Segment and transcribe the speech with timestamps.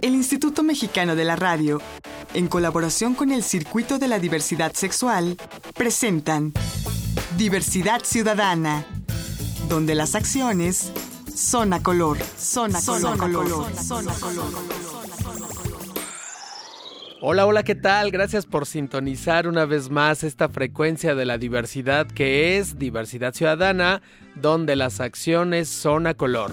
[0.00, 1.80] El Instituto Mexicano de la Radio,
[2.34, 5.36] en colaboración con el Circuito de la Diversidad Sexual,
[5.74, 6.52] presentan
[7.36, 8.84] Diversidad Ciudadana,
[9.68, 10.92] donde las acciones
[11.34, 14.80] son a color, son a color, color, son a color.
[17.22, 18.10] Hola, hola, ¿qué tal?
[18.10, 24.00] Gracias por sintonizar una vez más esta frecuencia de la diversidad que es Diversidad Ciudadana,
[24.36, 26.52] donde las acciones son a color.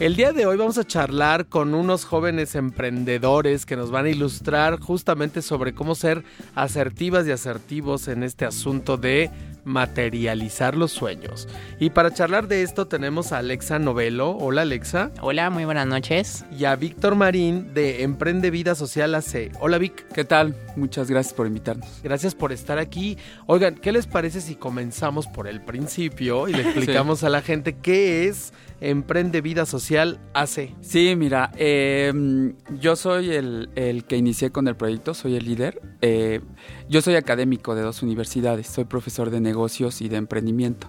[0.00, 4.10] El día de hoy vamos a charlar con unos jóvenes emprendedores que nos van a
[4.10, 6.22] ilustrar justamente sobre cómo ser
[6.54, 9.28] asertivas y asertivos en este asunto de
[9.64, 11.48] materializar los sueños.
[11.80, 14.36] Y para charlar de esto tenemos a Alexa Novelo.
[14.36, 15.10] Hola Alexa.
[15.20, 16.44] Hola, muy buenas noches.
[16.56, 19.50] Y a Víctor Marín de Emprende Vida Social AC.
[19.58, 20.06] Hola Vic.
[20.14, 20.54] ¿Qué tal?
[20.78, 21.88] Muchas gracias por invitarnos.
[22.02, 23.18] Gracias por estar aquí.
[23.46, 27.76] Oigan, ¿qué les parece si comenzamos por el principio y le explicamos a la gente
[27.76, 30.74] qué es Emprende Vida Social AC?
[30.80, 35.82] Sí, mira, em, yo soy el, que inicié con el proyecto, soy el líder.
[36.00, 36.40] Eh,
[36.88, 40.88] yo soy académico de dos universidades, soy profesor de negocios y de emprendimiento.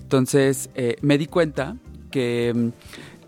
[0.00, 1.76] Entonces, eh, me di cuenta
[2.10, 2.72] que em,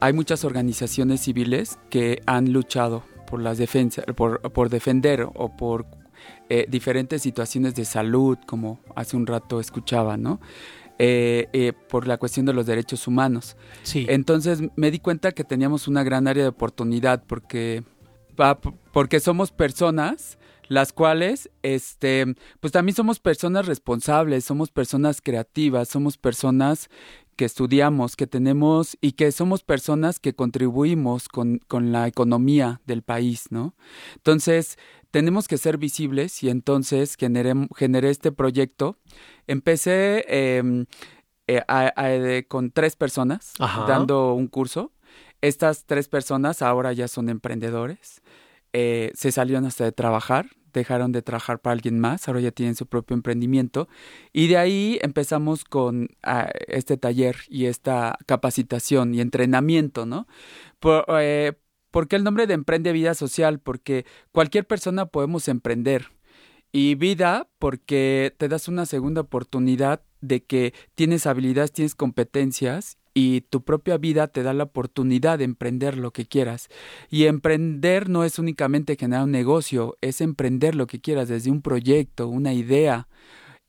[0.01, 5.87] hay muchas organizaciones civiles que han luchado por las defensas, por, por defender o por
[6.53, 10.41] eh, diferentes situaciones de salud, como hace un rato escuchaba, ¿no?
[10.99, 13.57] Eh, eh, por la cuestión de los derechos humanos.
[13.85, 14.05] Sí.
[14.09, 17.85] Entonces me di cuenta que teníamos una gran área de oportunidad porque,
[18.93, 26.17] porque somos personas las cuales, este, pues también somos personas responsables, somos personas creativas, somos
[26.19, 26.89] personas
[27.35, 33.03] que estudiamos, que tenemos y que somos personas que contribuimos con, con la economía del
[33.03, 33.75] país, ¿no?
[34.17, 34.79] Entonces,
[35.11, 38.97] tenemos que ser visibles y entonces generé, generé este proyecto.
[39.47, 40.87] Empecé em,
[41.47, 44.93] eh, con tres personas dando un curso.
[45.41, 48.23] Estas tres personas ahora ya son emprendedores.
[48.73, 52.77] Eh, se salieron hasta de trabajar, dejaron de trabajar para alguien más, ahora ya tienen
[52.77, 53.89] su propio emprendimiento.
[54.33, 60.29] Y de ahí empezamos con ah, este taller y esta capacitación y entrenamiento, ¿no?
[60.79, 61.55] Por, eh,
[61.91, 63.59] ¿Por qué el nombre de Emprende Vida Social?
[63.59, 66.09] Porque cualquier persona podemos emprender.
[66.73, 73.41] Y vida porque te das una segunda oportunidad de que tienes habilidades, tienes competencias y
[73.43, 76.69] tu propia vida te da la oportunidad de emprender lo que quieras.
[77.11, 81.61] Y emprender no es únicamente generar un negocio, es emprender lo que quieras, desde un
[81.63, 83.09] proyecto, una idea,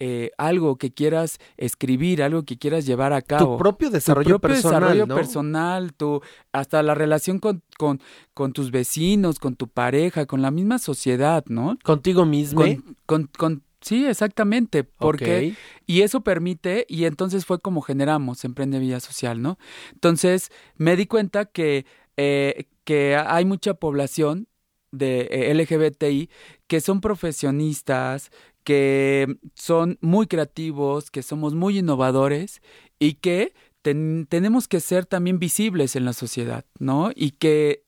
[0.03, 3.51] eh, algo que quieras escribir, algo que quieras llevar a cabo.
[3.51, 4.81] Tu propio desarrollo tu propio personal.
[4.81, 8.01] Desarrollo personal, tu, hasta la relación con, con,
[8.33, 11.77] con, tus vecinos, con tu pareja, con la misma sociedad, ¿no?
[11.83, 12.63] Contigo mismo.
[13.05, 14.83] Con, con, sí, exactamente.
[14.83, 19.59] Porque, y eso permite, y entonces fue como generamos Emprende Vida Social, ¿no?
[19.93, 21.85] Entonces me di cuenta que,
[22.17, 24.47] eh, que hay mucha población
[24.91, 26.29] de eh, LGBTI
[26.67, 28.29] que son profesionistas,
[28.63, 32.61] que son muy creativos, que somos muy innovadores
[32.99, 37.11] y que tenemos que ser también visibles en la sociedad, ¿no?
[37.15, 37.83] Y que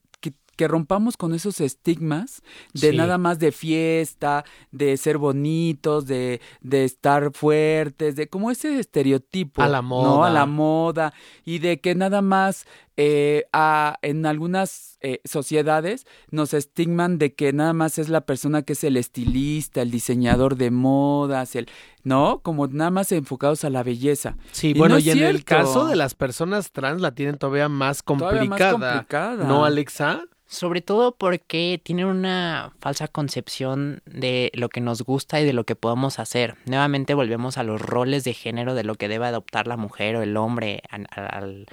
[0.55, 6.83] que rompamos con esos estigmas de nada más de fiesta, de ser bonitos, de, de
[6.83, 9.61] estar fuertes, de como ese estereotipo.
[9.61, 10.09] A la moda.
[10.09, 10.23] ¿no?
[10.23, 11.13] A la moda.
[11.43, 12.65] Y de que nada más
[12.95, 18.61] eh, a, en algunas eh, sociedades nos estigman de que nada más es la persona
[18.61, 21.67] que es el estilista, el diseñador de modas, el,
[22.03, 22.39] ¿no?
[22.43, 24.37] Como nada más enfocados a la belleza.
[24.51, 28.45] Sí, bueno, y en el caso de las personas trans la tienen todavía más complicada.
[28.45, 29.43] Todavía más complicada.
[29.45, 30.25] ¿No, Alexa?
[30.45, 35.63] Sobre todo porque tienen una falsa concepción de lo que nos gusta y de lo
[35.63, 36.57] que podemos hacer.
[36.65, 40.21] Nuevamente volvemos a los roles de género de lo que debe adoptar la mujer o
[40.21, 41.65] el hombre al, al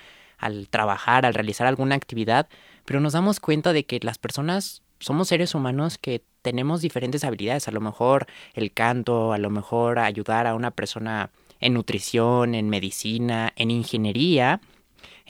[0.70, 2.48] trabajar, al realizar alguna actividad,
[2.84, 7.68] pero nos damos cuenta de que las personas somos seres humanos que tenemos diferentes habilidades,
[7.68, 11.30] a lo mejor el canto, a lo mejor ayudar a una persona
[11.60, 14.60] en nutrición, en medicina, en ingeniería,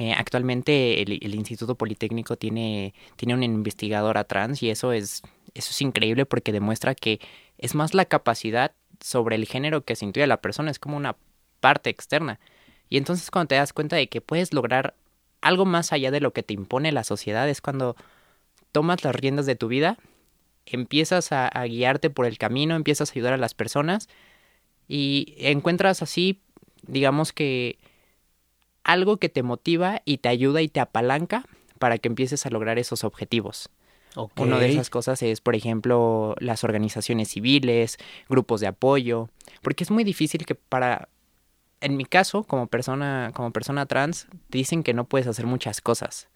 [0.01, 5.21] eh, actualmente el, Instituto Politécnico tiene, tiene una investigadora trans y eso es,
[5.53, 7.21] eso es increíble porque demuestra que
[7.59, 11.17] es más la capacidad sobre el género que se intuye la persona, es como una
[11.61, 12.41] parte externa.
[12.89, 14.95] Y entonces cuando te das cuenta de que puedes lograr
[15.41, 17.97] algo más allá de lo que te impone la sociedad, es cuando
[18.73, 19.99] tomas las riendas de tu vida,
[20.67, 24.09] empiezas a guiarte por el camino, empiezas a ayudar a las personas
[24.87, 26.41] y encuentras así,
[26.83, 27.79] digamos que
[28.83, 31.45] algo que te motiva y te ayuda y te apalanca
[31.79, 33.71] para que empieces a lograr esos objetivos.
[34.37, 37.99] Una de esas cosas es, por ejemplo, las organizaciones civiles,
[38.29, 39.29] grupos de apoyo,
[39.63, 41.09] porque es muy difícil que para,
[41.81, 46.29] en mi caso, como persona, como persona trans, dicen que no puedes hacer muchas cosas.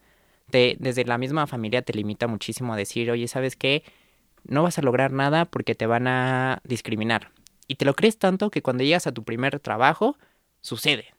[0.51, 3.85] te, desde la misma familia te limita muchísimo a decir, oye, ¿sabes qué?
[4.45, 7.31] No vas a lograr nada porque te van a discriminar.
[7.67, 10.17] Y te lo crees tanto que cuando llegas a tu primer trabajo,
[10.61, 11.15] sucede.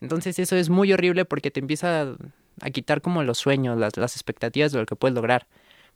[0.00, 2.16] Entonces eso es muy horrible porque te empieza
[2.60, 5.46] a, quitar como los sueños, las, las expectativas de lo que puedes lograr.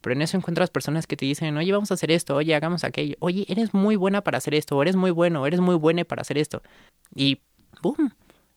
[0.00, 2.85] Pero en eso encuentras personas que te dicen, oye, vamos a hacer esto, oye, hagamos
[2.85, 5.75] aquello, oye, eres muy buena para hacer esto, o eres muy bueno, o eres muy
[5.75, 6.62] buena para hacer esto.
[7.14, 7.41] Y
[7.82, 8.11] ¡boom!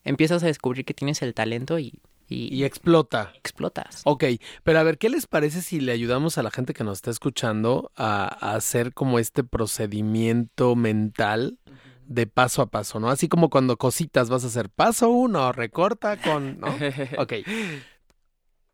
[0.03, 3.31] Empiezas a descubrir que tienes el talento y, y, Y explota.
[3.35, 4.01] explotas.
[4.05, 4.23] Ok,
[4.63, 7.11] pero a ver, ¿qué les parece si le ayudamos a la gente que nos está
[7.11, 11.59] escuchando a, a hacer como este procedimiento mental
[12.07, 13.09] de paso a paso, ¿no?
[13.09, 16.67] Así como cuando cositas vas a hacer paso uno, recorta con, ¿no?
[17.17, 17.33] Ok.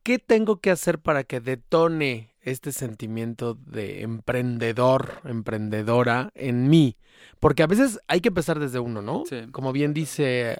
[0.03, 6.97] ¿Qué tengo que hacer para que detone este sentimiento de emprendedor, emprendedora en mí?
[7.39, 9.23] Porque a veces hay que empezar desde uno, ¿no?
[9.29, 9.47] Sí.
[9.51, 10.57] Como bien dice.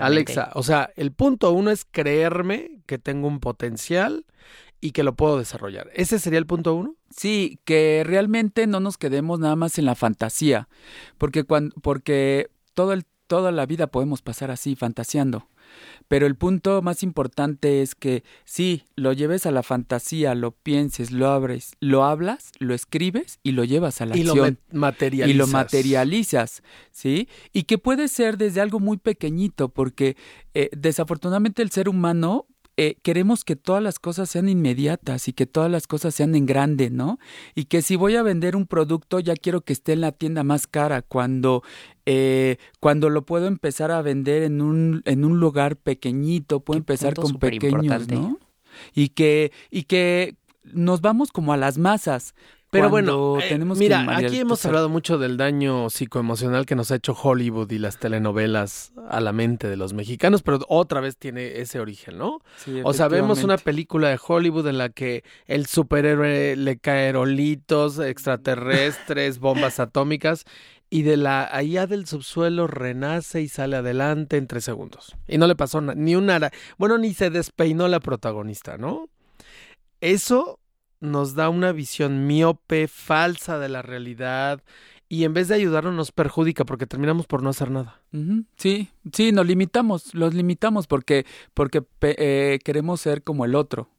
[0.00, 4.24] Alexa, o sea, el punto uno es creerme que tengo un potencial
[4.80, 5.90] y que lo puedo desarrollar.
[5.94, 6.96] ¿Ese sería el punto uno?
[7.10, 10.68] Sí, que realmente no nos quedemos nada más en la fantasía,
[11.18, 15.46] porque cuando, porque todo el, toda la vida podemos pasar así, fantaseando.
[16.12, 21.10] Pero el punto más importante es que sí, lo lleves a la fantasía, lo pienses,
[21.10, 24.58] lo abres, lo hablas, lo escribes y lo llevas a la y lo acción.
[24.72, 25.34] ma- materializas.
[25.34, 27.28] y lo materializas, ¿sí?
[27.54, 30.18] Y que puede ser desde algo muy pequeñito, porque
[30.52, 32.44] eh, desafortunadamente el ser humano
[32.76, 36.46] eh, queremos que todas las cosas sean inmediatas y que todas las cosas sean en
[36.46, 37.18] grande, ¿no?
[37.54, 40.42] Y que si voy a vender un producto ya quiero que esté en la tienda
[40.42, 41.62] más cara, cuando
[42.06, 47.14] eh, cuando lo puedo empezar a vender en un en un lugar pequeñito, puedo empezar
[47.14, 48.08] con pequeños.
[48.08, 48.38] ¿no?
[48.94, 52.34] Y que y que nos vamos como a las masas.
[52.72, 56.90] Pero cuando bueno, eh, que mira, aquí hemos hablado mucho del daño psicoemocional que nos
[56.90, 61.18] ha hecho Hollywood y las telenovelas a la mente de los mexicanos, pero otra vez
[61.18, 62.38] tiene ese origen, ¿no?
[62.56, 67.08] Sí, O sea, vemos una película de Hollywood en la que el superhéroe le cae
[67.08, 70.46] aerolitos, extraterrestres, bombas atómicas,
[70.88, 75.14] y de la allá del subsuelo renace y sale adelante en tres segundos.
[75.28, 76.50] Y no le pasó ni un ara.
[76.78, 79.10] Bueno, ni se despeinó la protagonista, ¿no?
[80.00, 80.58] Eso
[81.02, 84.62] nos da una visión miope, falsa de la realidad,
[85.08, 88.00] y en vez de ayudarnos nos perjudica porque terminamos por no hacer nada.
[88.56, 93.90] Sí, sí, nos limitamos, los limitamos porque, porque pe- eh, queremos ser como el otro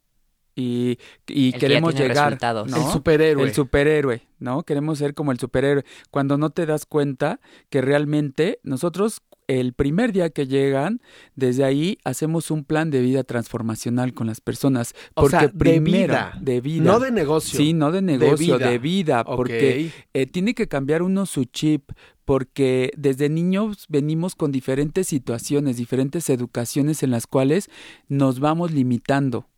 [0.56, 0.98] y,
[1.28, 2.30] y El queremos llegar.
[2.66, 3.44] El superhéroe.
[3.44, 4.64] El superhéroe, ¿no?
[4.64, 5.84] Queremos ser como el superhéroe.
[6.10, 7.40] Cuando no te das cuenta
[7.70, 9.22] que realmente nosotros,
[9.60, 11.02] el primer día que llegan,
[11.36, 14.94] desde ahí hacemos un plan de vida transformacional con las personas.
[15.16, 16.84] O Porque sea, de vida, de vida.
[16.84, 17.58] No de negocio.
[17.58, 18.70] Sí, no de negocio, vida.
[18.70, 21.92] de vida, porque eh, tiene que cambiar uno su chip
[22.26, 27.70] porque desde niños venimos con diferentes situaciones, diferentes educaciones en las cuales
[28.08, 29.50] nos vamos limitando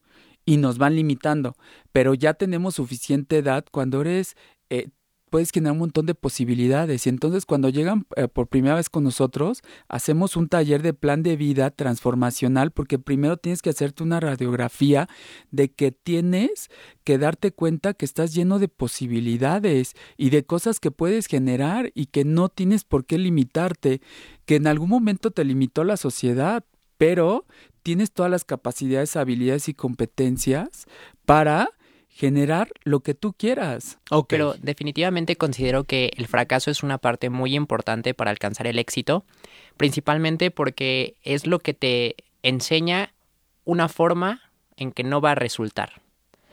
[0.46, 1.56] y nos van limitando,
[1.92, 4.36] pero ya tenemos suficiente edad cuando eres,
[4.70, 4.90] eh,
[5.36, 7.06] puedes generar un montón de posibilidades.
[7.06, 11.24] Y entonces cuando llegan eh, por primera vez con nosotros, hacemos un taller de plan
[11.24, 15.10] de vida transformacional porque primero tienes que hacerte una radiografía
[15.52, 16.70] de que tienes
[17.04, 22.06] que darte cuenta que estás lleno de posibilidades y de cosas que puedes generar y
[22.06, 24.00] que no tienes por qué limitarte,
[24.46, 26.64] que en algún momento te limitó la sociedad,
[26.98, 27.46] pero
[27.84, 30.86] tienes todas las capacidades, habilidades y competencias
[31.26, 31.72] para
[32.16, 34.00] generar lo que tú quieras.
[34.10, 34.28] Ok.
[34.30, 39.26] Pero definitivamente considero que el fracaso es una parte muy importante para alcanzar el éxito,
[39.76, 43.12] principalmente porque es lo que te enseña
[43.66, 44.42] una forma
[44.78, 46.02] en que no va a resultar,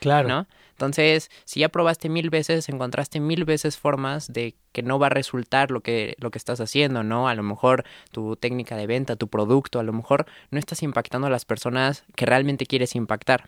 [0.01, 0.27] claro.
[0.27, 0.47] ¿no?
[0.71, 5.11] Entonces, si ya probaste mil veces, encontraste mil veces formas de que no va a
[5.11, 7.29] resultar lo que, lo que estás haciendo, ¿no?
[7.29, 11.27] A lo mejor tu técnica de venta, tu producto, a lo mejor no estás impactando
[11.27, 13.47] a las personas que realmente quieres impactar.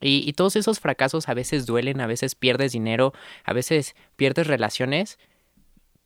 [0.00, 5.18] Y, todos esos fracasos a veces duelen, a veces pierdes dinero, a veces pierdes relaciones,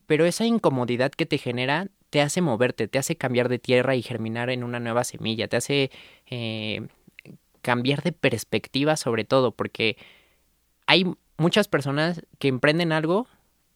[0.07, 4.01] pero esa incomodidad que te genera te hace moverte, te hace cambiar de tierra y
[4.01, 5.91] germinar en una nueva semilla, te hace
[6.29, 6.87] eh,
[7.61, 9.97] cambiar de perspectiva sobre todo, porque
[10.87, 11.05] hay
[11.37, 13.27] muchas personas que emprenden algo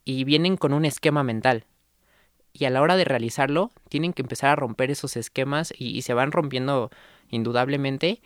[0.05, 1.65] y vienen con un esquema mental.
[2.53, 6.13] Y a la hora de realizarlo, tienen que empezar a romper esos esquemas y se
[6.13, 6.89] van rompiendo
[7.29, 8.21] indudablemente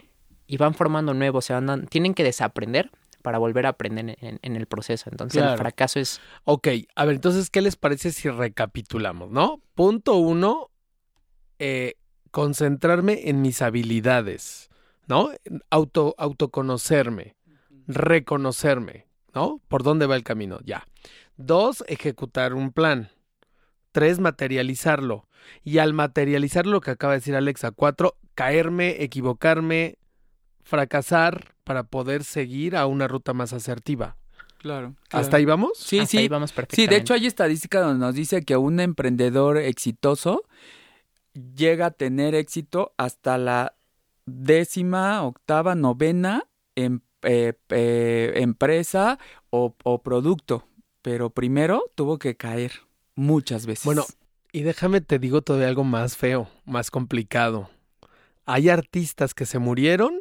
[0.50, 2.90] y van formando nuevos, se van tienen que desaprender
[3.22, 5.10] para volver a aprender en, en el proceso.
[5.12, 5.54] Entonces Claro.
[5.54, 9.62] el fracaso es Ok, a ver, entonces, ¿qué les parece si recapitulamos, no?
[9.76, 10.72] Punto uno,
[11.60, 11.96] eh,
[12.32, 14.70] concentrarme en mis habilidades,
[15.08, 15.30] ¿no?
[15.70, 17.36] Auto, autoconocerme,
[17.86, 19.62] reconocerme, ¿no?
[19.68, 20.60] ¿Por dónde va el camino?
[20.66, 20.88] Ya.
[21.38, 23.12] Dos, ejecutar un plan.
[23.92, 25.28] Tres, materializarlo.
[25.64, 27.72] Y al materializar lo que acaba de decir Alexa.
[27.72, 29.99] Cuatro, caerme, equivocarme,
[30.64, 34.16] fracasar para poder seguir a una ruta más asertiva.
[34.58, 34.96] Claro.
[35.12, 35.72] ¿Hasta ahí vamos?
[35.78, 36.18] Sí, Hasta sí.
[36.18, 36.96] ahí vamos Sí, perfectamente.
[36.96, 40.44] de hecho hay estadística donde nos dice que un emprendedor exitoso
[41.34, 43.76] llega a tener éxito hasta la
[44.26, 49.18] décima, octava, novena em- eh, eh, empresa
[49.50, 50.66] o, o producto.
[51.02, 52.72] Pero primero tuvo que caer
[53.16, 53.86] muchas veces.
[53.86, 54.06] Bueno,
[54.52, 57.70] y déjame te digo todavía algo más feo, más complicado.
[58.46, 60.20] Hay artistas que se murieron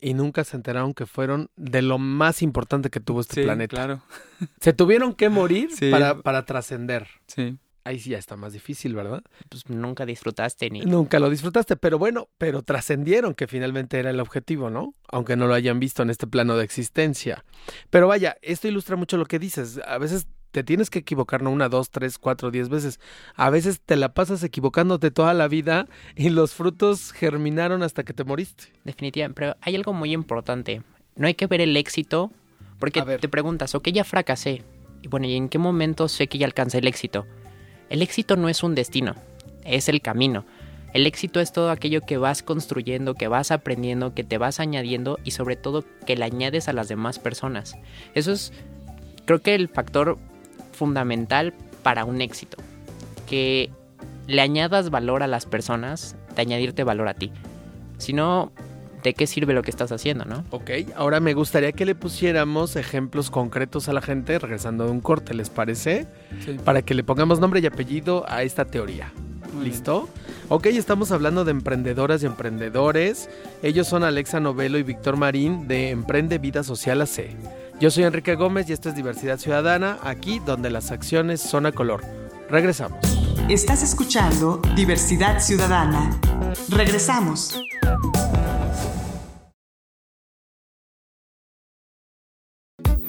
[0.00, 3.76] y nunca se enteraron que fueron de lo más importante que tuvo este Sí, planeta.
[3.76, 4.02] Claro,
[4.60, 5.90] Se tuvieron que morir Sí.
[5.90, 7.08] para, para trascender.
[7.26, 7.58] sí.
[7.82, 9.22] Ahí sí ya está más difícil, ¿verdad?
[9.48, 10.82] Pues nunca disfrutaste ni...
[10.82, 14.94] Nunca lo disfrutaste, pero bueno, pero trascendieron que finalmente era el objetivo, ¿no?
[15.08, 17.42] Aunque no lo hayan visto en este plano de existencia.
[17.88, 19.80] Pero vaya, esto ilustra mucho lo que dices.
[19.86, 23.00] A veces te tienes que equivocar, no una, dos, tres, cuatro, diez veces.
[23.34, 28.12] A veces te la pasas equivocándote toda la vida y los frutos germinaron hasta que
[28.12, 28.64] te moriste.
[28.84, 30.82] Definitivamente, pero hay algo muy importante.
[31.16, 32.30] No hay que ver el éxito,
[32.78, 34.62] porque te preguntas, ok, ya fracasé.
[35.02, 37.26] Y bueno, ¿y en qué momento sé que ya alcancé el éxito?
[37.88, 39.14] El éxito no es un destino,
[39.64, 40.44] es el camino.
[40.92, 45.18] El éxito es todo aquello que vas construyendo, que vas aprendiendo, que te vas añadiendo
[45.24, 47.76] y sobre todo que le añades a las demás personas.
[48.14, 48.52] Eso es,
[49.24, 50.18] creo que el factor
[50.80, 52.56] fundamental para un éxito.
[53.28, 53.70] Que
[54.26, 57.30] le añadas valor a las personas, de añadirte valor a ti.
[57.98, 58.50] Si no,
[59.02, 60.42] ¿de qué sirve lo que estás haciendo, no?
[60.48, 65.02] Ok, ahora me gustaría que le pusiéramos ejemplos concretos a la gente regresando de un
[65.02, 66.06] corte, ¿les parece?
[66.42, 66.56] sí.
[66.64, 69.12] Para que le pongamos nombre y apellido a esta teoría.
[69.52, 69.72] Muy bien.
[69.72, 70.08] ¿Listo?
[70.48, 73.28] Ok, estamos hablando de emprendedoras y emprendedores.
[73.62, 77.36] Ellos son Alexa Novelo y Víctor Marín de Emprende Vida Social AC.
[77.80, 81.72] Yo soy Enrique Gómez y esto es Diversidad Ciudadana, aquí donde las acciones son a
[81.72, 82.04] color.
[82.50, 82.98] Regresamos.
[83.48, 86.20] Estás escuchando Diversidad Ciudadana.
[86.68, 87.58] Regresamos.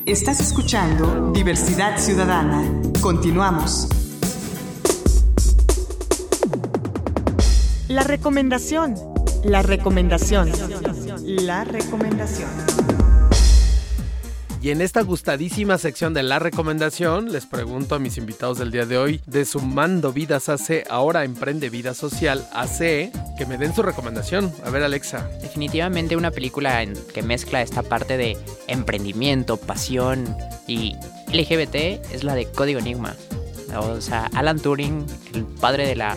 [0.05, 2.63] Estás escuchando Diversidad Ciudadana.
[3.01, 3.89] Continuamos.
[7.89, 8.95] La recomendación.
[9.43, 10.49] La recomendación.
[11.25, 12.80] La recomendación.
[14.62, 18.86] Y en esta gustadísima sección de la recomendación, les pregunto a mis invitados del día
[18.86, 23.82] de hoy, de Sumando Vidas AC, ahora Emprende Vida Social AC, que me den su
[23.82, 24.53] recomendación.
[24.63, 25.27] A ver, Alexa.
[25.41, 28.38] Definitivamente una película en- que mezcla esta parte de
[28.68, 30.36] emprendimiento, pasión
[30.68, 30.96] y
[31.34, 33.15] LGBT es la de Código Enigma.
[33.75, 36.15] O sea, Alan Turing, el padre de la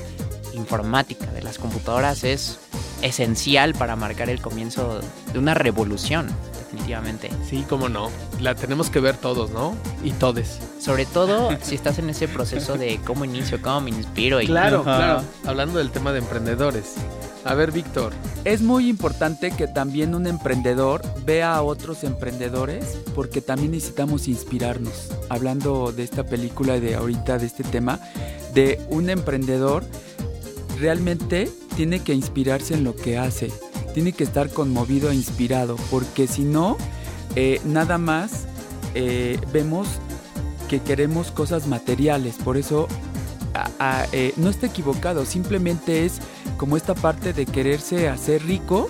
[0.53, 2.59] informática, de las computadoras, es
[3.01, 5.01] esencial para marcar el comienzo
[5.33, 6.27] de una revolución,
[6.75, 7.31] definitivamente.
[7.49, 8.11] Sí, cómo no.
[8.41, 9.75] La tenemos que ver todos, ¿no?
[10.03, 10.59] Y todes.
[10.79, 14.81] Sobre todo si estás en ese proceso de cómo inicio, cómo me inspiro y Claro,
[14.81, 14.97] Ajá.
[14.97, 15.23] claro.
[15.47, 16.95] Hablando del tema de emprendedores.
[17.45, 18.13] A ver, Víctor.
[18.45, 25.11] Es muy importante que también un emprendedor vea a otros emprendedores porque también necesitamos inspirarnos.
[25.29, 28.01] Hablando de esta película de ahorita, de este tema,
[28.55, 29.85] de un emprendedor
[30.81, 33.53] realmente tiene que inspirarse en lo que hace.
[33.95, 36.77] Tiene que estar conmovido e inspirado porque si no,
[37.37, 38.45] eh, nada más
[38.95, 39.89] eh, vemos
[40.69, 42.35] que queremos cosas materiales.
[42.45, 42.89] Por eso
[43.55, 46.15] a- a- eh, no está equivocado, simplemente es
[46.59, 48.89] como esta parte de quererse hacer rico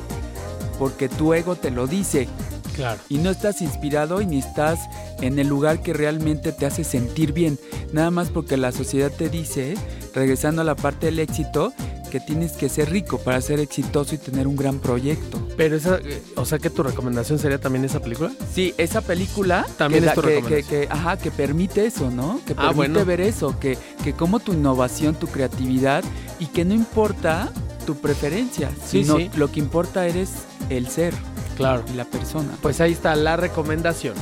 [0.79, 2.29] porque tu ego te lo dice
[2.75, 2.99] Claro.
[3.09, 4.81] y no estás inspirado y ni estás
[5.21, 7.59] en el lugar que realmente te hace sentir bien.
[7.93, 9.75] Nada más porque la sociedad te dice,
[10.15, 11.73] regresando a la parte del éxito,
[12.14, 15.49] que tienes que ser rico para ser exitoso y tener un gran proyecto.
[15.56, 18.30] Pero esa, eh, o sea que tu recomendación sería también esa película.
[18.52, 20.83] Sí, esa película También que, es tu que- recomendación.
[20.83, 22.40] que- ajá, que permite eso, ¿no?
[22.47, 23.04] Que Ah, permite bueno.
[23.04, 26.04] ver eso, que, que como tu innovación, tu creatividad
[26.38, 27.50] y que no importa
[27.85, 29.28] tu preferencia, Sí, sino sí.
[29.35, 30.30] lo que importa eres
[30.71, 31.14] el ser
[31.56, 31.83] Claro.
[31.92, 32.50] y la persona.
[32.62, 34.14] Pues ahí está la recomendación.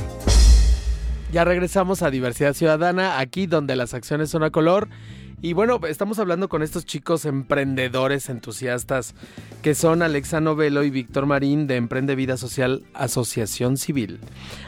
[1.31, 4.87] Ya regresamos a Diversidad Ciudadana, aquí donde las acciones son a color.
[5.43, 9.13] Y bueno, estamos hablando con estos chicos emprendedores entusiastas
[9.61, 14.21] que son Alexa Novelo y Víctor Marín de Emprende Vida Social Asociación Civil.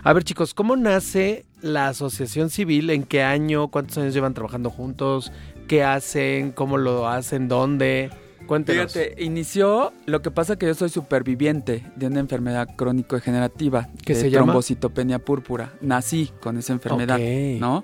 [0.03, 2.89] A ver chicos, ¿cómo nace la Asociación Civil?
[2.89, 3.69] ¿En qué año?
[3.69, 5.31] ¿Cuántos años llevan trabajando juntos?
[5.69, 6.51] ¿Qué hacen?
[6.51, 7.47] ¿Cómo lo hacen?
[7.47, 8.09] ¿Dónde?
[8.45, 8.93] Cuéntenos.
[8.93, 14.19] Fíjate, inició, lo que pasa que yo soy superviviente de una enfermedad crónico-degenerativa, ¿Qué de
[14.21, 14.45] se llama?
[14.45, 15.73] trombocitopenia púrpura.
[15.81, 17.59] Nací con esa enfermedad, Ok.
[17.59, 17.83] ¿no?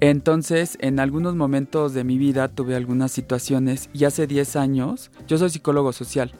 [0.00, 5.38] Entonces, en algunos momentos de mi vida tuve algunas situaciones y hace 10 años, yo
[5.38, 6.32] soy psicólogo social,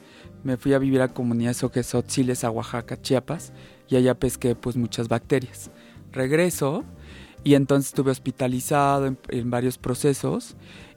[0.43, 3.53] me fui a vivir a comunidades Oquesotziles, a Oaxaca, Chiapas,
[3.87, 5.69] y allá pesqué pues muchas bacterias.
[6.11, 6.83] Regreso
[7.43, 10.55] y entonces estuve hospitalizado en, en varios procesos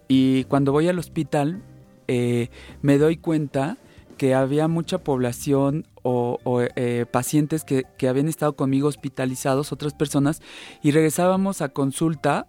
[0.08, 1.62] y cuando voy al hospital
[2.08, 2.48] eh,
[2.82, 3.78] me doy cuenta
[4.16, 6.38] que había mucha población o,
[6.76, 10.42] eh, pacientes que, que habían estado conmigo hospitalizados, otras personas,
[10.82, 12.46] y regresábamos a consulta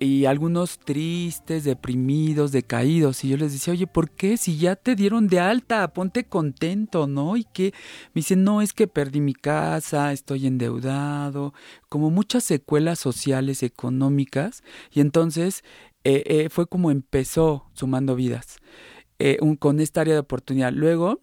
[0.00, 3.24] y algunos tristes, deprimidos, decaídos.
[3.24, 4.36] Y yo les decía, oye, ¿por qué?
[4.36, 7.36] Si ya te dieron de alta, ponte contento, ¿no?
[7.36, 7.72] Y que
[8.14, 11.52] me dicen, no, es que perdí mi casa, estoy endeudado,
[11.88, 14.62] como muchas secuelas sociales, económicas.
[14.92, 15.64] Y entonces
[16.04, 18.58] eh, eh, fue como empezó sumando vidas
[19.18, 20.72] eh, un, con esta área de oportunidad.
[20.72, 21.20] Luego,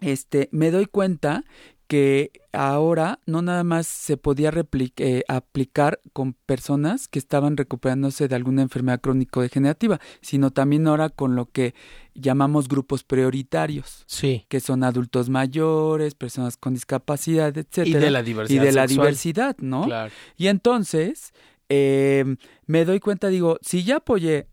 [0.00, 1.44] este, me doy cuenta
[1.92, 4.50] que ahora no nada más se podía
[4.96, 11.36] eh, aplicar con personas que estaban recuperándose de alguna enfermedad crónico-degenerativa, sino también ahora con
[11.36, 11.74] lo que
[12.14, 14.46] llamamos grupos prioritarios, sí.
[14.48, 18.88] que son adultos mayores, personas con discapacidad, etcétera, y de la diversidad, y de la
[18.88, 18.88] sexual.
[18.88, 19.84] diversidad, ¿no?
[19.84, 20.12] Claro.
[20.38, 21.34] Y entonces
[21.68, 24.46] eh, me doy cuenta, digo, si ya apoyé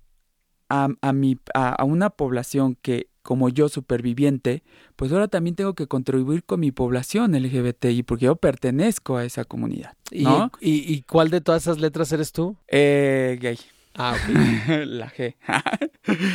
[0.69, 4.63] a, a, mi, a, a una población que como yo superviviente,
[4.95, 9.45] pues ahora también tengo que contribuir con mi población LGBTI porque yo pertenezco a esa
[9.45, 9.93] comunidad.
[10.11, 10.51] ¿no?
[10.59, 12.57] ¿Y, y, y cuál de todas esas letras eres tú?
[12.67, 13.59] Eh, gay.
[13.95, 14.35] Ah, ok.
[14.85, 15.35] La G.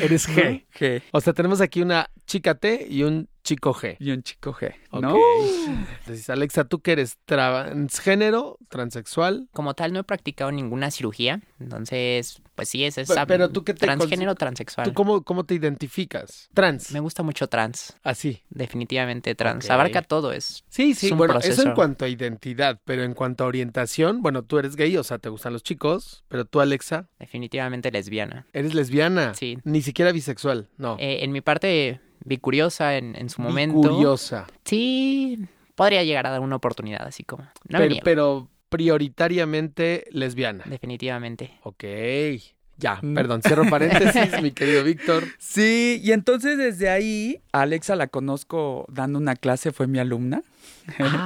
[0.03, 0.67] Eres G.
[0.79, 1.03] G.
[1.13, 3.97] O sea, tenemos aquí una chica T y un chico G.
[4.01, 4.75] Y un chico G.
[4.91, 5.03] Ok.
[5.03, 5.17] ¿No?
[6.01, 9.49] Entonces, Alexa, ¿tú que eres transgénero, transexual?
[9.53, 11.41] Como tal, no he practicado ninguna cirugía.
[11.61, 13.27] Entonces, pues sí, es esa.
[13.27, 14.87] pero tú qué te Transgénero, transexual.
[14.89, 16.49] ¿Tú cómo, cómo te identificas?
[16.55, 16.91] Trans.
[16.93, 17.97] Me gusta mucho trans.
[18.03, 18.43] Así.
[18.51, 19.69] Definitivamente trans.
[19.71, 20.33] Abarca todo.
[20.33, 23.47] Es Sí, sí, Es un bueno, eso en cuanto a identidad, pero en cuanto a
[23.47, 27.91] orientación, bueno, tú eres gay, o sea, te gustan los chicos, pero tú, Alexa, definitivamente
[27.91, 28.47] lesbiana.
[28.53, 29.35] eres lesbiana.
[29.35, 29.59] Sí.
[29.65, 30.97] Ni siquiera bisexual, no.
[30.99, 33.81] Eh, en mi parte bicuriosa en, en su momento.
[33.91, 34.47] Curiosa.
[34.65, 35.39] Sí,
[35.75, 37.45] podría llegar a dar una oportunidad, así como.
[37.69, 40.65] No pero, pero prioritariamente lesbiana.
[40.67, 41.59] Definitivamente.
[41.63, 41.85] Ok.
[42.77, 43.15] Ya, Mm.
[43.15, 45.23] perdón, cierro paréntesis, mi querido Víctor.
[45.39, 50.43] Sí, y entonces desde ahí, a Alexa la conozco dando una clase, fue mi alumna,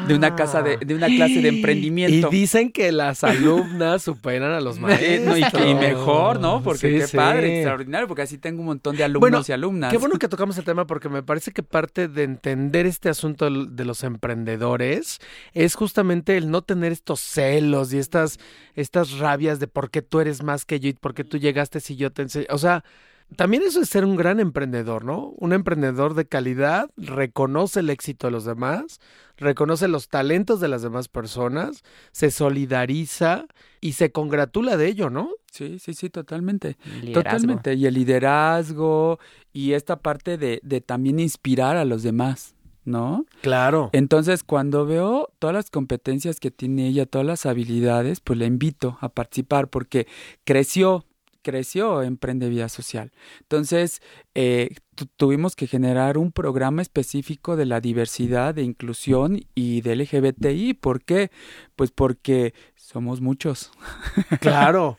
[0.07, 2.29] de una casa de, de una clase de Y emprendimiento.
[2.31, 5.25] dicen que las alumnas superan a los Eh, maestros.
[5.27, 6.63] no, y, que- y mejor, ¿no?
[6.63, 7.17] Porque Sí, qué sí.
[7.17, 9.91] padre, extraordinario, porque así tengo un montón de alumnos Bueno, y alumnas.
[9.91, 13.51] Qué bueno que tocamos el tema porque me parece que parte de entender este asunto
[13.51, 15.19] de los emprendedores
[15.55, 18.39] es justamente el no tener estos celos y estas,
[18.75, 21.81] estas rabias de por qué tú eres más que yo y por qué tú llegaste
[21.81, 22.47] si yo te enseño.
[22.51, 22.85] O sea,
[23.37, 25.35] también eso es ser un gran emprendedor, ¿no?
[25.37, 29.01] Un emprendedor de calidad reconoce el éxito de los demás,
[29.37, 33.47] reconoce los talentos de las demás personas, se solidariza
[33.81, 35.31] y se congratula de ello, ¿no?
[35.53, 36.77] Sí, sí, sí, totalmente.
[37.03, 37.23] Liderazgo.
[37.23, 37.75] Totalmente.
[37.75, 39.19] Y el liderazgo
[39.53, 43.27] y esta parte de, de también inspirar a los demás, ¿no?
[43.43, 43.91] Claro.
[43.93, 48.99] Entonces, cuando veo todas las competencias que tiene ella, todas las habilidades, pues la invito
[49.01, 50.07] a participar porque
[50.45, 51.05] creció,
[51.43, 53.13] creció Emprende Vida Social.
[53.41, 54.01] Entonces,
[54.35, 59.93] eh, tu- tuvimos que generar un programa específico de la diversidad, de inclusión y de
[59.97, 60.75] LGBTI.
[60.75, 61.31] ¿Por qué?
[61.77, 63.71] Pues porque somos muchos.
[64.41, 64.99] Claro.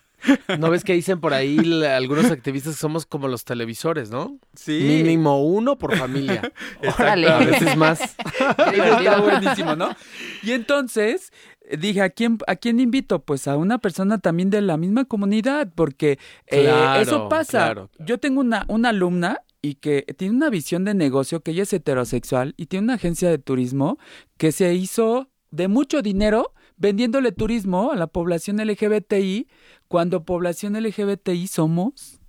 [0.60, 4.38] ¿No ves que dicen por ahí algunos activistas que somos como los televisores, ¿no?
[4.54, 4.82] Sí.
[4.86, 6.52] Mínimo uno por familia.
[6.99, 7.30] Órale.
[7.30, 8.02] A veces más.
[8.38, 9.95] Está buenísimo, ¿no?
[10.43, 11.32] Y entonces
[11.77, 13.19] dije, ¿a quién, ¿a quién invito?
[13.19, 17.58] Pues a una persona también de la misma comunidad, porque eh, Claro, eso pasa.
[17.60, 18.08] claro, claro.
[18.08, 21.73] Yo tengo una, una alumna y que tiene una visión de negocio, que ella es
[21.73, 23.97] heterosexual y tiene una agencia de turismo
[24.38, 29.47] que se hizo de mucho dinero vendiéndole turismo a la población LGBTI,
[29.88, 32.19] cuando población LGBTI somos.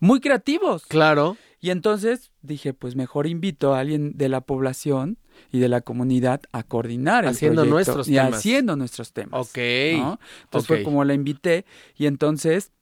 [0.00, 0.84] Muy creativos.
[0.86, 1.36] Claro.
[1.60, 5.18] Y entonces dije, pues mejor invito a alguien de la población
[5.52, 8.34] y de la comunidad a coordinar el Haciendo proyecto nuestros y temas.
[8.34, 9.40] haciendo nuestros temas.
[9.48, 9.58] Ok.
[9.98, 10.20] ¿no?
[10.44, 10.84] Entonces fue ok.
[10.84, 11.64] como la invité
[11.96, 12.72] y entonces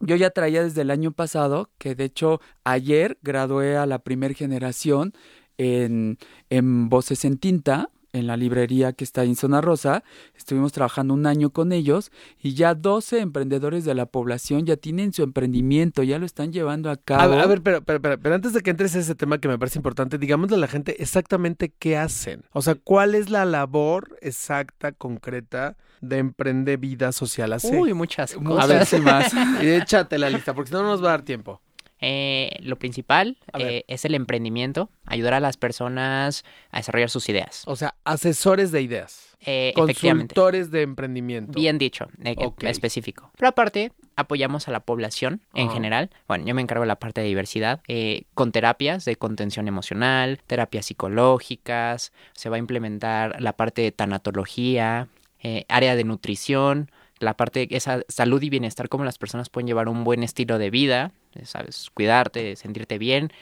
[0.00, 4.34] yo ya traía desde el año pasado, que de hecho ayer gradué a la primer
[4.34, 5.12] generación
[5.58, 6.18] en,
[6.50, 10.04] en Voces en Tinta, en la librería que está en Zona Rosa.
[10.36, 15.12] Estuvimos trabajando un año con ellos y ya 12 emprendedores de la población ya tienen
[15.12, 17.30] su emprendimiento, ya lo están llevando a A cabo.
[17.30, 19.48] ver, a ver, pero, pero, pero, pero antes de que entres a ese tema que
[19.48, 22.44] me parece importante, digámosle a la gente exactamente qué hacen.
[22.52, 27.64] O sea, ¿cuál es la labor exacta, concreta de Emprende Vida Social AC?
[27.72, 28.68] Uy, muchas a cosas.
[28.68, 29.32] ver si más.
[29.62, 31.61] Y échate la lista, porque si no, no nos va a dar tiempo.
[32.04, 37.62] Eh, lo principal eh, es el emprendimiento, ayudar a las personas a desarrollar sus ideas.
[37.66, 39.28] O sea, asesores de ideas.
[39.44, 40.34] Eh, efectivamente.
[40.34, 41.52] Consultores de emprendimiento.
[41.58, 42.64] Bien dicho, eh, Ok.
[42.64, 43.30] específico.
[43.36, 45.74] Pero aparte, apoyamos a la población en Ajá.
[45.74, 46.10] general.
[46.28, 50.40] Bueno, yo me encargo de la parte de diversidad, eh, con terapias de contención emocional,
[50.46, 55.08] terapias psicológicas, se va a implementar la parte de tanatología,
[55.42, 59.66] eh, área de nutrición, la parte de esa salud y bienestar, cómo las personas pueden
[59.66, 61.12] llevar un buen estilo de vida,
[61.44, 63.32] sabes, cuidarte, sentirte bien.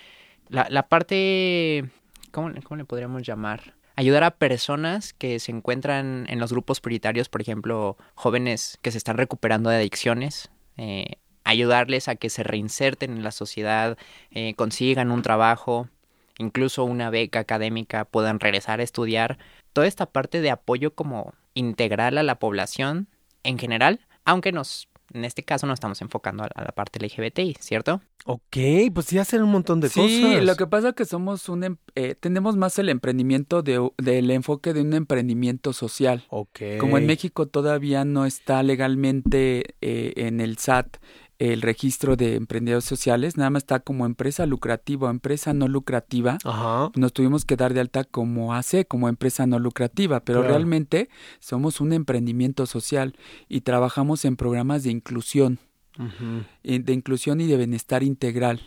[0.48, 1.90] La, la parte,
[2.30, 3.74] ¿cómo, ¿cómo le podríamos llamar?
[4.00, 8.96] ayudar a personas que se encuentran en los grupos prioritarios, por ejemplo, jóvenes que se
[8.96, 13.98] están recuperando de adicciones, eh, ayudarles a que se reinserten en la sociedad,
[14.30, 15.90] eh, consigan un trabajo,
[16.38, 19.36] incluso una beca académica, puedan regresar a estudiar.
[19.74, 23.06] Toda esta parte de apoyo como integral a la población
[23.42, 28.00] en general, aunque nos en este caso nos estamos enfocando a, la parte LGBTI, ¿cierto?
[28.26, 28.56] Ok,
[28.94, 30.10] pues sí hacen un montón de cosas.
[30.10, 33.90] Sí, lo que pasa es que somos un, em, eh, tenemos más el emprendimiento de,
[33.98, 36.24] del enfoque de un emprendimiento social.
[36.28, 36.60] Ok.
[36.78, 40.98] Como en México todavía no está legalmente eh, en el SAT
[41.40, 46.36] el registro de emprendedores sociales, nada más está como empresa lucrativa o empresa no lucrativa.
[46.44, 46.90] Ajá.
[46.94, 50.54] Nos tuvimos que dar de alta como AC, como empresa no lucrativa, pero Claro.
[50.54, 53.16] realmente somos un emprendimiento social
[53.48, 55.58] y trabajamos en programas de inclusión,
[56.62, 58.60] de inclusión y de bienestar integral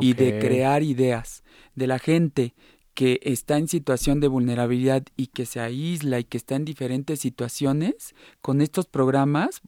[0.00, 2.54] y de crear ideas de la gente
[2.94, 7.20] que está en situación de vulnerabilidad y que se aísla y que está en diferentes
[7.20, 9.60] situaciones, con estos programas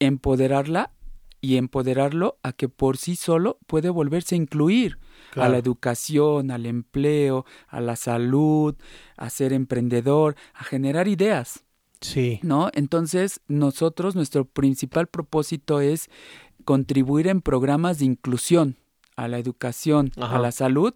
[0.00, 0.90] empoderarla
[1.46, 4.98] y empoderarlo a que por sí solo puede volverse a incluir
[5.34, 8.74] a la educación, al empleo, a la salud,
[9.16, 11.64] a ser emprendedor, a generar ideas.
[12.00, 12.40] Sí.
[12.42, 12.70] ¿no?
[12.74, 16.08] Entonces, nosotros, nuestro principal propósito es
[16.64, 18.76] contribuir en programas de inclusión
[19.16, 20.36] a la educación, Ajá.
[20.36, 20.94] a la salud,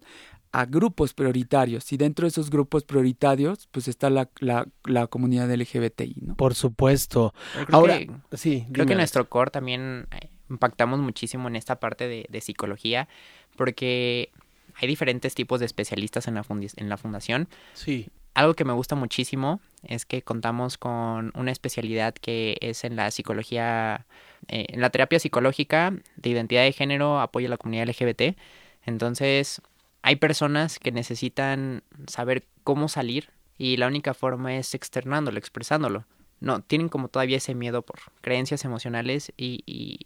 [0.51, 1.91] a grupos prioritarios.
[1.93, 6.35] Y dentro de esos grupos prioritarios, pues está la, la, la comunidad LGBTI, ¿no?
[6.35, 7.33] Por supuesto.
[7.53, 8.65] Creo Ahora, que- sí.
[8.71, 13.07] Creo dime, que nuestro core también eh, impactamos muchísimo en esta parte de, de psicología,
[13.55, 14.29] porque
[14.75, 17.47] hay diferentes tipos de especialistas en la, en la fundación.
[17.73, 18.09] Sí.
[18.33, 23.11] Algo que me gusta muchísimo es que contamos con una especialidad que es en la
[23.11, 24.05] psicología,
[24.47, 28.37] eh, en la terapia psicológica de identidad de género, apoyo a la comunidad LGBT.
[28.85, 29.61] Entonces,
[30.01, 36.05] hay personas que necesitan saber cómo salir y la única forma es externándolo, expresándolo.
[36.39, 39.99] No, tienen como todavía ese miedo por creencias emocionales y, y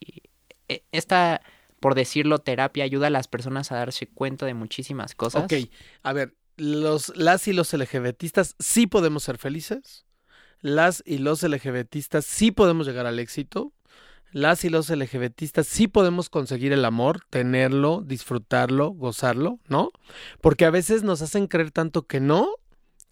[0.92, 1.42] esta,
[1.80, 5.44] por decirlo, terapia ayuda a las personas a darse cuenta de muchísimas cosas.
[5.44, 5.54] Ok,
[6.04, 10.06] a ver, los, las y los LGBTistas sí podemos ser felices.
[10.62, 13.74] Las y los LGBTistas sí podemos llegar al éxito.
[14.32, 19.92] Las y los LGBTistas sí podemos conseguir el amor, tenerlo, disfrutarlo, gozarlo, ¿no?
[20.42, 22.50] Porque a veces nos hacen creer tanto que no,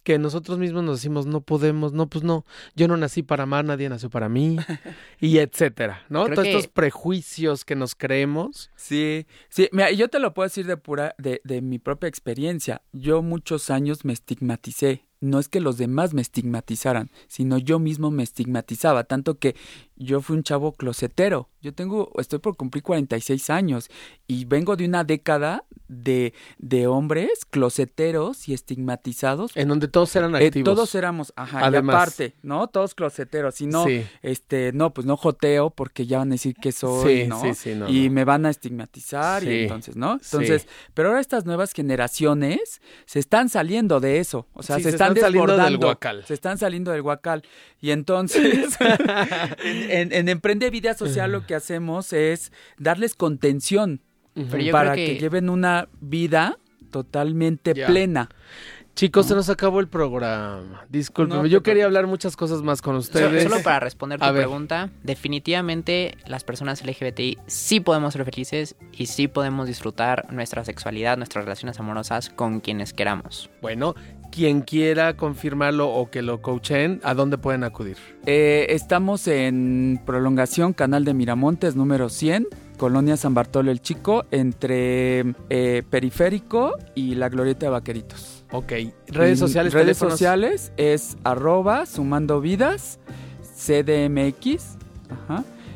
[0.03, 3.65] que nosotros mismos nos decimos, no podemos, no, pues no, yo no nací para amar,
[3.65, 4.57] nadie nació para mí,
[5.19, 6.25] y etcétera, ¿no?
[6.25, 8.69] Creo Todos que- estos prejuicios que nos creemos.
[8.75, 12.81] Sí, sí, mira, yo te lo puedo decir de pura, de, de mi propia experiencia.
[12.91, 15.05] Yo muchos años me estigmaticé.
[15.21, 19.55] No es que los demás me estigmatizaran, sino yo mismo me estigmatizaba, tanto que
[19.95, 21.49] yo fui un chavo closetero.
[21.61, 23.89] Yo tengo, estoy por cumplir 46 años
[24.27, 29.55] y vengo de una década de, de hombres closeteros y estigmatizados.
[29.55, 30.65] En donde todos eran Eh, activos.
[30.75, 31.93] todos éramos, ajá, Además.
[31.93, 32.67] y aparte, ¿no?
[32.67, 33.55] Todos closeteros.
[33.55, 34.03] Si no, Sí.
[34.23, 37.53] este, no, pues no joteo porque ya van a decir que soy, Sí, ¿no?
[37.55, 38.13] sí, no, y no.
[38.13, 40.13] me van a estigmatizar y entonces, ¿no?
[40.21, 44.89] Entonces, pero ahora estas nuevas generaciones se están saliendo de eso, o sea, se, se
[44.89, 46.25] están, están saliendo del guacal.
[46.25, 47.43] Se están saliendo del guacal.
[47.79, 48.77] Y entonces,
[49.63, 54.01] en, en- en Emprende Vida Social lo que hacemos es darles contención
[54.71, 55.05] para que...
[55.05, 56.57] que- lleven una vida
[56.91, 58.29] totalmente plena.
[58.95, 60.85] Chicos, se nos acabó el programa.
[60.89, 63.41] Discúlpenme, No, yo pero- quería hablar muchas cosas más con ustedes.
[63.41, 64.43] Solo para responder tu A ver.
[64.43, 71.17] pregunta, definitivamente las personas LGBTI sí podemos ser felices y sí podemos disfrutar nuestra sexualidad,
[71.17, 73.49] nuestras relaciones amorosas con quienes queramos.
[73.63, 73.95] Bueno,
[74.33, 77.97] quien quiera confirmarlo o que lo coachen, ¿a dónde pueden acudir?
[78.25, 85.35] Eh, estamos en prolongación, Canal de Miramontes, número 100, Colonia San Bartolo el Chico, entre
[85.51, 88.43] eh, Periférico y la Glorieta de Vaqueritos.
[88.51, 88.71] Ok,
[89.07, 90.13] redes sociales, Redes teléfonos.
[90.13, 92.99] sociales es arroba sumando vidas,
[93.55, 94.77] CDMX.
[95.11, 95.43] Ajá.